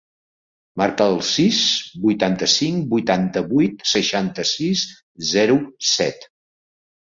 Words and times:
Marca 0.81 1.05
el 1.11 1.19
sis, 1.27 1.59
vuitanta-cinc, 2.05 2.89
vuitanta-vuit, 2.95 3.85
seixanta-sis, 3.93 4.89
zero, 5.37 5.61
set. 5.95 6.31